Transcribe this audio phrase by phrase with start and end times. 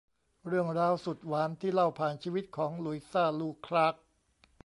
[0.47, 3.95] เรื่องราวสุดหวานที่เล่าผ่านชีวิตของ หลุยซ่า ลู คล้าก